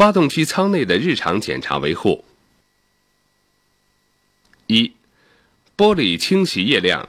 [0.00, 2.24] 发动机舱内的日常检查维护：
[4.66, 4.94] 一、
[5.76, 7.06] 玻璃清洗液量。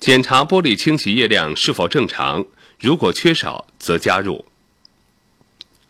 [0.00, 2.46] 检查玻璃清洗液量是否正常，
[2.80, 4.46] 如果缺少，则加入。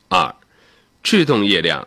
[0.09, 0.35] 二、
[1.05, 1.87] 制动液量。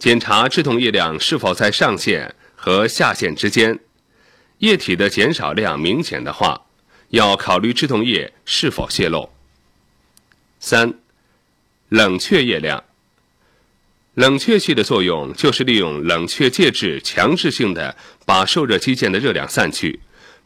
[0.00, 3.78] 检查制动液量是否在上限和下限之间，
[4.58, 6.60] 液体的减少量明显的话，
[7.10, 9.32] 要考虑制动液是否泄漏。
[10.58, 10.92] 三、
[11.92, 12.82] 冷却液量。
[14.14, 20.00] 冷却器的作用就是利用冷却介质强制性的把受热机件的热量散去，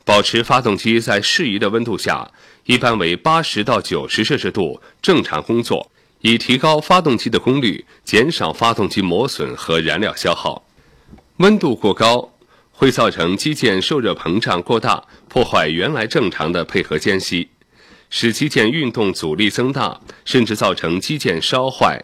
[0.05, 2.29] 保持发动机在适宜的温度下，
[2.65, 10.65] 一般为八十到九十摄氏度正常工作，以提高发动机的功率，减少发动机磨损和燃料消耗。
[11.37, 12.33] 温度过高
[12.73, 17.51] 会造成机件受热膨胀过大，破坏原来正常的配合间隙。
[18.19, 22.03] 使机件运动阻力增大，甚至造成机件烧坏、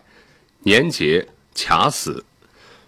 [0.66, 2.27] 粘结、卡死。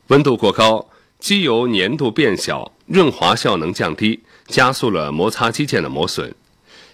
[0.08, 6.34] 温度过高，机油粘度变小，润滑效能降低，加速了摩擦机件的磨损。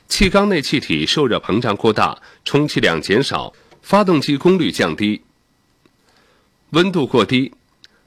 [0.06, 5.22] 气缸内气体受热膨胀过大，充气量减少，发动机功率降低。
[6.70, 7.52] 温度过低，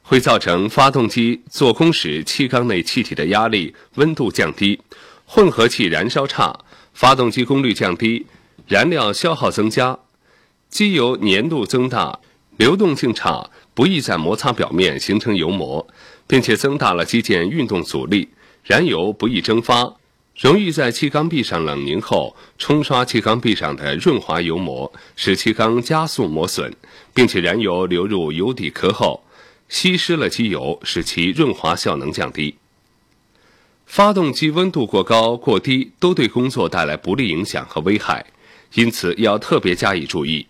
[0.00, 4.80] 会造成发动机做功时气缸内气体的压力、温度降低，
[5.24, 6.58] 混合气燃烧差。
[6.94, 8.24] 发动机功率降低，
[8.68, 9.98] 燃料消耗增加，
[10.68, 12.20] 机油粘度增大，
[12.56, 15.84] 流动性差，不易在摩擦表面形成油膜，
[16.28, 18.28] 并且增大了机件运动阻力，
[18.62, 19.96] 燃油不易蒸发，
[20.38, 26.72] 容易在气缸壁上冷凝后冲刷气缸壁上的润滑油膜，使气缸加速磨损，
[27.12, 29.24] 并且燃油流入油底壳后
[29.68, 32.54] 稀释了机油，使其润滑效能降低。
[33.86, 38.24] 发动机温度过高、过低都对工作带来不利影响和危害，
[38.74, 40.46] 因此要特别加以注意。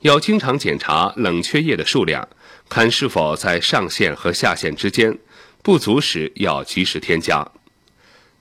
[0.00, 2.28] 要经常检查冷却液的数量，
[2.68, 5.16] 看是否在上限和下限之间，
[5.62, 7.46] 不足时要及时添加。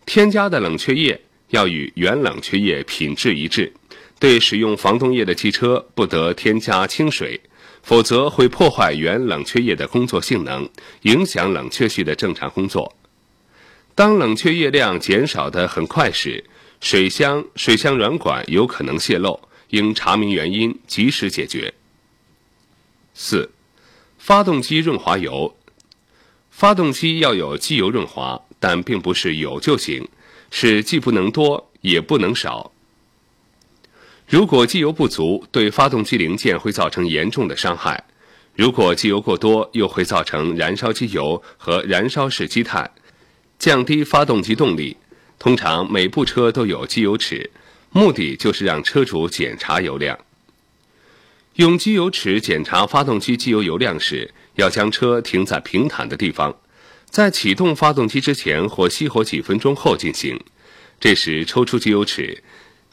[0.06, 3.72] 添加的冷却液要与原冷却液品质一致。
[4.20, 7.40] 对使用防冻液的汽车不得添加清水，
[7.82, 10.70] 否则会破坏原冷却液的工作性能，
[11.02, 12.94] 影响冷却系的正常工作。
[13.96, 16.44] 当冷却液量减少的很快时，
[16.82, 19.40] 水箱、水箱软管有可能泄漏，
[19.70, 21.74] 应查明原因，及时解决。
[23.14, 23.52] 四、
[24.18, 25.56] 发动机润滑油，
[26.50, 30.08] 发动机要有机油润滑，但并不是有就行，
[30.50, 32.72] 是既不能多也不能少。
[34.28, 38.04] 如果机油不足，对发动机零件会造成严重的伤害；
[38.56, 42.90] 如果机油过多，又会造成燃烧机油和燃烧式积碳。
[43.64, 44.98] 降低发动机动力，
[45.40, 47.50] 通常每部车都有机油尺，
[47.92, 50.20] 目的就是让车主检查油量。
[51.54, 56.54] 用机油尺检查发动机机油油量时，要将车停在平坦的地方，
[57.10, 60.38] 在启动发动机之前或熄火几分钟后进行。
[61.00, 62.44] 这时抽出机油尺，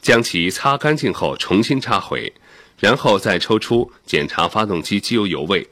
[0.01, 2.31] 将其擦干净后重新插回，
[2.79, 5.67] 然后再抽出检查发动机机油油位。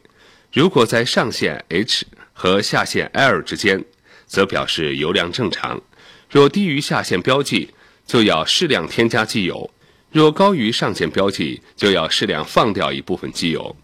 [0.51, 3.85] 如果在上限 H 和下限 L 之间，
[4.29, 5.81] 则表示油量正常，
[6.29, 7.71] 若低于下限标记，
[8.05, 9.69] 就要适量添加机油；
[10.11, 13.75] 若高于上限标记，就要适量放掉一部分机油。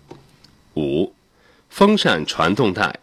[0.76, 1.14] 五、
[1.70, 3.00] 风扇传动带，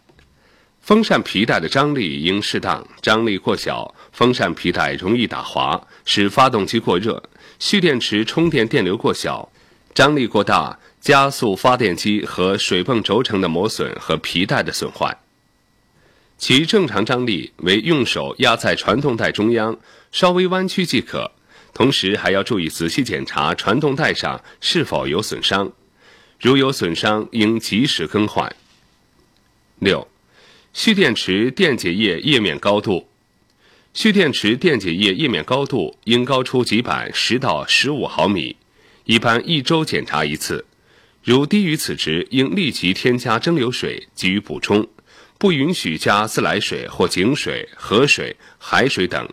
[0.80, 7.20] 风扇皮带的张力应适当，张力过小，风扇皮带容易打滑，使发动机过热；
[7.58, 9.50] 蓄电池充电电流过小，
[9.92, 15.16] 张力过大，加速发电机和水泵轴承的磨损和皮带的损坏。
[16.42, 19.78] 其正常张力为用手压在传动带中央，
[20.10, 21.30] 稍微弯曲即可。
[21.72, 25.72] 同时还要注意仔细检查传动带上是否有损伤，
[26.40, 28.52] 如有损伤应及时更换。
[29.78, 30.08] 六、
[30.72, 33.06] 蓄电池电解液液面高度，
[33.94, 38.56] 蓄电池电解液液面高度应高出极板十到十五毫米，
[39.04, 40.64] 一般一周检查一次。
[41.22, 44.88] 如低于此值，应立即添加蒸馏水给予补充。
[45.42, 49.28] 不允许加自来水或井水、河水、海水等。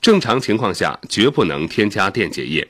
[0.00, 2.66] 正常情况下，绝不能添加电解液。